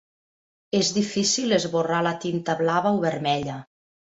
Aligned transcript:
És 0.77 0.89
difícil 0.95 1.53
esborrar 1.59 2.01
la 2.09 2.15
tinta 2.27 2.59
blava 2.63 2.97
o 2.99 3.03
vermella. 3.07 3.63